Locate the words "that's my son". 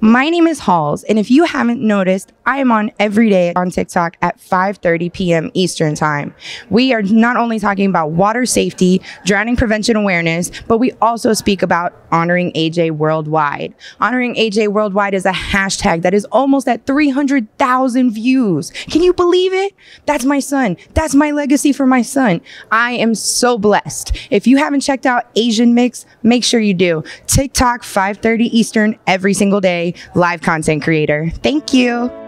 20.04-20.76